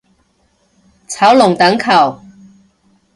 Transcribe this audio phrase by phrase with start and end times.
[1.07, 2.19] 炒龍躉球